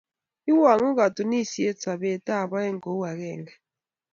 [0.51, 3.53] iwang'u katunisiet Sabet ab aeng Kou agenge